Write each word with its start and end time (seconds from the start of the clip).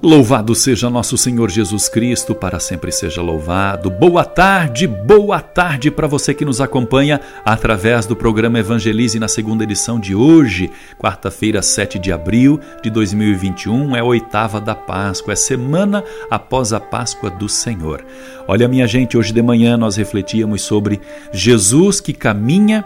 Louvado 0.00 0.54
seja 0.54 0.88
nosso 0.88 1.18
Senhor 1.18 1.50
Jesus 1.50 1.88
Cristo, 1.88 2.32
para 2.32 2.60
sempre 2.60 2.92
seja 2.92 3.20
louvado. 3.20 3.90
Boa 3.90 4.24
tarde, 4.24 4.86
boa 4.86 5.40
tarde 5.40 5.90
para 5.90 6.06
você 6.06 6.32
que 6.32 6.44
nos 6.44 6.60
acompanha 6.60 7.20
através 7.44 8.06
do 8.06 8.14
programa 8.14 8.60
Evangelize 8.60 9.18
na 9.18 9.26
segunda 9.26 9.64
edição 9.64 9.98
de 9.98 10.14
hoje, 10.14 10.70
quarta-feira, 10.96 11.60
7 11.62 11.98
de 11.98 12.12
abril 12.12 12.60
de 12.80 12.90
2021, 12.90 13.96
é 13.96 13.98
a 13.98 14.04
oitava 14.04 14.60
da 14.60 14.72
Páscoa, 14.72 15.32
é 15.32 15.36
semana 15.36 16.04
após 16.30 16.72
a 16.72 16.78
Páscoa 16.78 17.28
do 17.28 17.48
Senhor. 17.48 18.04
Olha, 18.46 18.68
minha 18.68 18.86
gente, 18.86 19.18
hoje 19.18 19.32
de 19.32 19.42
manhã 19.42 19.76
nós 19.76 19.96
refletíamos 19.96 20.62
sobre 20.62 21.00
Jesus 21.32 22.00
que 22.00 22.12
caminha 22.12 22.84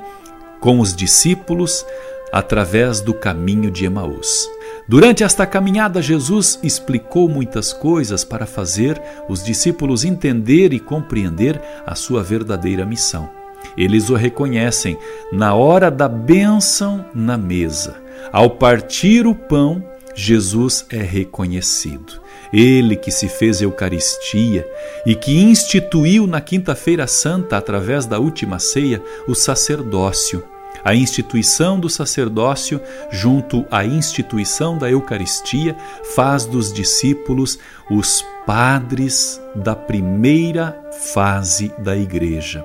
com 0.61 0.81
os 0.81 0.97
discípulos 0.97 1.85
através 2.33 3.03
do 3.03 3.13
caminho 3.13 3.71
de 3.71 3.85
Emaús. 3.85 4.49
Durante 4.89 5.23
esta 5.23 5.47
caminhada, 5.47 6.03
Jesus 6.03 6.59
explicou 6.63 7.29
muitas 7.29 7.73
coisas 7.73 8.25
para 8.25 8.47
fazer 8.47 9.01
os 9.29 9.43
discípulos 9.43 10.05
entender 10.05 10.73
e 10.73 10.81
compreender 10.81 11.61
a 11.87 11.95
sua 11.95 12.23
verdadeira 12.23 12.85
missão. 12.85 13.31
Eles 13.77 14.11
o 14.11 14.15
reconhecem 14.15 14.99
na 15.33 15.55
hora 15.55 15.91
da 15.91 16.09
bênção 16.09 17.05
na 17.15 17.39
mesa. 17.39 17.97
Ao 18.33 18.51
partir 18.51 19.27
o 19.27 19.35
pão, 19.35 19.83
Jesus 20.15 20.85
é 20.91 20.99
reconhecido. 20.99 22.21
Ele 22.53 22.97
que 22.97 23.11
se 23.11 23.29
fez 23.29 23.63
Eucaristia 23.63 24.69
e 25.07 25.15
que 25.15 25.43
instituiu 25.43 26.27
na 26.27 26.41
Quinta-feira 26.41 27.07
Santa, 27.07 27.57
através 27.57 28.05
da 28.05 28.19
última 28.19 28.59
ceia, 28.59 29.01
o 29.27 29.35
sacerdócio 29.35 30.45
a 30.85 30.95
instituição 30.95 31.79
do 31.79 31.89
sacerdócio, 31.89 32.81
junto 33.11 33.65
à 33.71 33.85
instituição 33.85 34.77
da 34.77 34.91
Eucaristia, 34.91 35.77
faz 36.15 36.45
dos 36.45 36.73
discípulos 36.73 37.59
os 37.91 38.25
padres 38.47 39.41
da 39.55 39.77
primeira 39.77 40.77
fase 41.15 41.73
da 41.79 41.97
Igreja. 41.97 42.65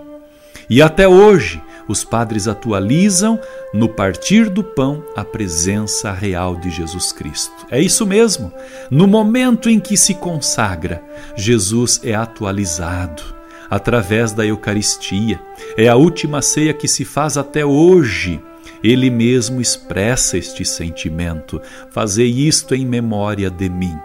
E 0.70 0.82
até 0.82 1.08
hoje, 1.08 1.62
os 1.88 2.04
padres 2.04 2.48
atualizam 2.48 3.40
no 3.74 3.88
partir 3.88 4.50
do 4.50 4.64
pão 4.64 5.04
a 5.16 5.24
presença 5.24 6.12
real 6.12 6.58
de 6.58 6.70
Jesus 6.70 7.14
Cristo. 7.14 7.66
É 7.72 7.80
isso 7.80 8.06
mesmo. 8.06 8.52
No 8.92 9.08
momento 9.08 9.70
em 9.70 9.80
que 9.80 9.96
se 9.96 10.16
consagra, 10.16 11.02
Jesus 11.36 12.02
é 12.04 12.14
atualizado 12.14 13.37
através 13.70 14.32
da 14.32 14.46
Eucaristia. 14.46 15.40
É 15.78 15.88
a 15.88 15.96
última 15.96 16.42
ceia 16.42 16.74
que 16.74 16.88
se 16.88 17.06
faz 17.06 17.38
até 17.38 17.66
hoje. 17.66 18.42
Ele 18.84 19.10
mesmo 19.10 19.60
expressa 19.60 20.38
este 20.38 20.64
sentimento. 20.64 21.62
Fazei 21.92 22.28
isto 22.30 22.76
em 22.76 22.86
memória 22.86 23.50
de 23.50 23.70
mim. 23.70 23.98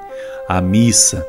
A 0.48 0.60
missa 0.60 1.26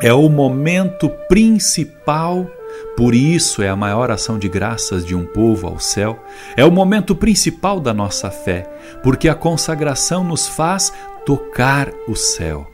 é 0.00 0.12
o 0.12 0.28
momento 0.28 1.08
principal 1.28 2.50
por 2.96 3.14
isso 3.14 3.62
é 3.62 3.68
a 3.68 3.76
maior 3.76 4.10
ação 4.10 4.38
de 4.38 4.48
graças 4.48 5.04
de 5.04 5.14
um 5.14 5.24
povo 5.24 5.66
ao 5.66 5.78
céu, 5.78 6.18
é 6.56 6.64
o 6.64 6.70
momento 6.70 7.14
principal 7.14 7.80
da 7.80 7.94
nossa 7.94 8.30
fé, 8.30 8.68
porque 9.02 9.28
a 9.28 9.34
consagração 9.34 10.22
nos 10.22 10.46
faz 10.46 10.92
tocar 11.24 11.90
o 12.06 12.14
céu. 12.14 12.71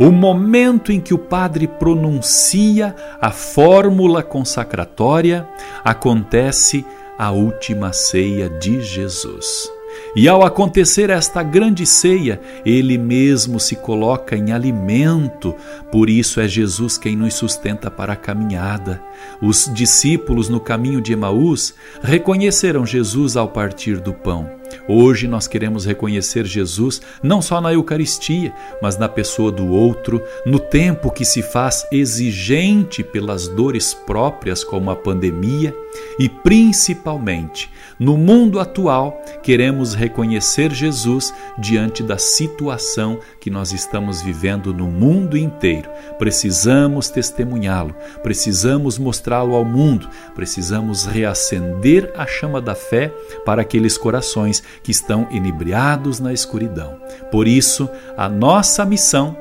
O 0.00 0.10
momento 0.10 0.90
em 0.90 1.00
que 1.00 1.14
o 1.14 1.18
padre 1.18 1.66
pronuncia 1.66 2.94
a 3.20 3.30
fórmula 3.30 4.22
consacratória 4.22 5.46
acontece 5.84 6.84
a 7.18 7.30
última 7.30 7.92
ceia 7.92 8.48
de 8.48 8.80
Jesus. 8.80 9.70
E 10.16 10.28
ao 10.28 10.44
acontecer 10.44 11.10
esta 11.10 11.42
grande 11.42 11.86
ceia, 11.86 12.40
ele 12.64 12.98
mesmo 12.98 13.60
se 13.60 13.76
coloca 13.76 14.36
em 14.36 14.52
alimento, 14.52 15.54
por 15.90 16.08
isso 16.08 16.40
é 16.40 16.48
Jesus 16.48 16.98
quem 16.98 17.16
nos 17.16 17.34
sustenta 17.34 17.90
para 17.90 18.14
a 18.14 18.16
caminhada. 18.16 19.02
Os 19.40 19.70
discípulos 19.72 20.48
no 20.48 20.60
caminho 20.60 21.00
de 21.00 21.12
Emaús 21.12 21.74
reconheceram 22.02 22.84
Jesus 22.84 23.36
ao 23.36 23.48
partir 23.48 24.00
do 24.00 24.12
pão. 24.12 24.61
Hoje 24.88 25.28
nós 25.28 25.46
queremos 25.46 25.84
reconhecer 25.84 26.44
Jesus 26.44 27.00
não 27.22 27.40
só 27.40 27.60
na 27.60 27.72
Eucaristia, 27.72 28.52
mas 28.80 28.98
na 28.98 29.08
pessoa 29.08 29.52
do 29.52 29.68
outro, 29.68 30.22
no 30.44 30.58
tempo 30.58 31.10
que 31.10 31.24
se 31.24 31.42
faz 31.42 31.86
exigente 31.92 33.02
pelas 33.04 33.46
dores 33.46 33.94
próprias, 33.94 34.64
como 34.64 34.90
a 34.90 34.96
pandemia, 34.96 35.74
e 36.18 36.28
principalmente 36.28 37.70
no 37.98 38.16
mundo 38.16 38.58
atual, 38.58 39.22
queremos 39.42 39.94
reconhecer 39.94 40.72
Jesus 40.72 41.32
diante 41.58 42.02
da 42.02 42.18
situação 42.18 43.20
que 43.40 43.50
nós 43.50 43.72
estamos 43.72 44.22
vivendo 44.22 44.72
no 44.72 44.86
mundo 44.86 45.36
inteiro. 45.36 45.88
Precisamos 46.18 47.08
testemunhá-lo, 47.08 47.94
precisamos 48.22 48.98
mostrá-lo 48.98 49.54
ao 49.54 49.64
mundo, 49.64 50.08
precisamos 50.34 51.04
reacender 51.04 52.12
a 52.16 52.26
chama 52.26 52.60
da 52.60 52.74
fé 52.74 53.08
para 53.44 53.62
aqueles 53.62 53.96
corações 53.96 54.62
que 54.82 54.90
estão 54.90 55.26
inebriados 55.30 56.20
na 56.20 56.32
escuridão. 56.32 57.00
Por 57.30 57.48
isso, 57.48 57.88
a 58.16 58.28
nossa 58.28 58.84
missão 58.84 59.36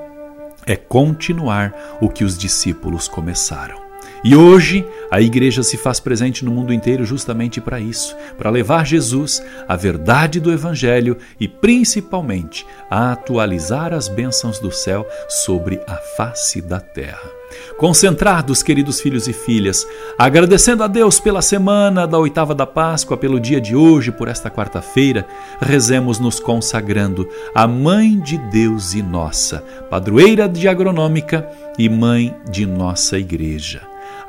é 0.65 0.75
continuar 0.75 1.73
o 1.99 2.09
que 2.09 2.23
os 2.23 2.37
discípulos 2.37 3.07
começaram. 3.07 3.90
E 4.23 4.35
hoje 4.35 4.85
a 5.09 5.19
igreja 5.19 5.63
se 5.63 5.77
faz 5.77 5.99
presente 5.99 6.45
no 6.45 6.51
mundo 6.51 6.71
inteiro 6.71 7.03
justamente 7.03 7.59
para 7.59 7.79
isso, 7.79 8.15
para 8.37 8.51
levar 8.51 8.85
Jesus, 8.85 9.43
a 9.67 9.75
verdade 9.75 10.39
do 10.39 10.51
Evangelho 10.51 11.17
e 11.39 11.47
principalmente 11.47 12.65
a 12.89 13.13
atualizar 13.13 13.93
as 13.93 14.07
bênçãos 14.07 14.59
do 14.59 14.71
céu 14.71 15.07
sobre 15.27 15.81
a 15.87 15.95
face 16.15 16.61
da 16.61 16.79
terra. 16.79 17.41
Concentrados, 17.77 18.63
queridos 18.63 19.01
filhos 19.01 19.27
e 19.27 19.33
filhas, 19.33 19.85
agradecendo 20.17 20.83
a 20.83 20.87
Deus 20.87 21.19
pela 21.19 21.41
semana 21.41 22.07
da 22.07 22.17
oitava 22.17 22.55
da 22.55 22.65
Páscoa, 22.65 23.17
pelo 23.17 23.39
dia 23.39 23.59
de 23.59 23.75
hoje, 23.75 24.11
por 24.11 24.27
esta 24.27 24.49
quarta-feira, 24.49 25.27
rezemos 25.59 26.19
nos 26.19 26.39
consagrando 26.39 27.27
a 27.53 27.67
Mãe 27.67 28.19
de 28.19 28.37
Deus 28.37 28.93
e 28.93 29.01
nossa, 29.01 29.63
padroeira 29.89 30.47
de 30.47 30.67
agronômica 30.67 31.45
e 31.77 31.89
mãe 31.89 32.33
de 32.49 32.65
nossa 32.65 33.17
igreja. 33.17 33.90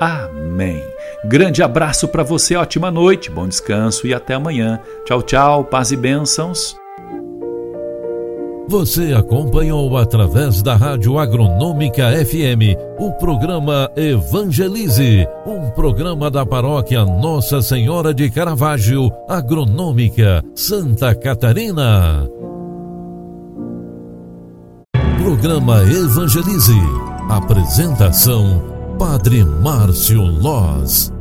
Amém. 0.00 0.82
Grande 1.24 1.62
abraço 1.62 2.06
para 2.08 2.22
você, 2.22 2.54
ótima 2.56 2.90
noite, 2.90 3.30
bom 3.30 3.48
descanso 3.48 4.06
e 4.06 4.14
até 4.14 4.34
amanhã. 4.34 4.80
Tchau, 5.04 5.22
tchau, 5.22 5.64
paz 5.64 5.90
e 5.90 5.96
bênçãos. 5.96 6.76
Você 8.68 9.14
acompanhou 9.14 9.96
através 9.96 10.62
da 10.62 10.76
Rádio 10.76 11.18
Agronômica 11.18 12.12
FM 12.24 12.76
o 12.98 13.10
programa 13.12 13.90
Evangelize, 13.96 15.26
um 15.46 15.70
programa 15.70 16.30
da 16.30 16.44
paróquia 16.44 17.02
Nossa 17.02 17.62
Senhora 17.62 18.12
de 18.12 18.30
Caravaggio, 18.30 19.10
Agronômica, 19.26 20.44
Santa 20.54 21.14
Catarina. 21.14 22.28
Programa 25.16 25.82
Evangelize. 25.84 26.78
Apresentação 27.30 28.77
Padre 28.98 29.44
Márcio 29.44 30.24
Loz. 30.24 31.17